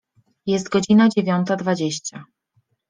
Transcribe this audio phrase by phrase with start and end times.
[0.45, 2.23] Jest godzina dziewiąta dwadzieścia.